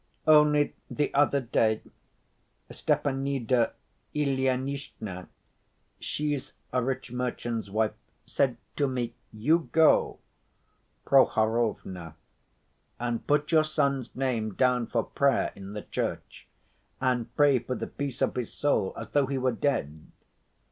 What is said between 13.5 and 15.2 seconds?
your son's name down for